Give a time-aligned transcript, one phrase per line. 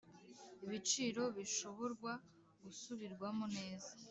[0.65, 2.11] ibiciro bishoborwa
[2.63, 3.91] gusubirwamo neza